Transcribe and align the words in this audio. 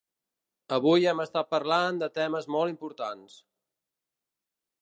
Avui 0.77 1.05
hem 1.11 1.21
estat 1.25 1.51
parlant 1.51 2.01
de 2.05 2.09
temes 2.17 2.51
molt 2.57 2.75
importants. 2.75 3.37